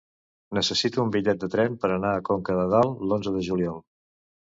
Necessito 0.57 1.03
un 1.03 1.11
bitllet 1.15 1.43
de 1.43 1.49
tren 1.55 1.75
per 1.83 1.91
anar 1.97 2.13
a 2.13 2.23
Conca 2.31 2.55
de 2.61 2.65
Dalt 2.73 3.05
l'onze 3.13 3.35
de 3.37 3.45
juliol. 3.49 3.79